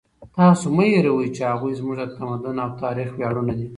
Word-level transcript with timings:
تاسو 0.37 0.65
مه 0.77 0.85
هېروئ 0.91 1.27
چې 1.35 1.41
هغوی 1.51 1.73
زموږ 1.79 1.95
د 1.99 2.03
تمدن 2.17 2.55
او 2.65 2.69
تاریخ 2.83 3.09
ویاړونه 3.13 3.53
دي. 3.59 3.67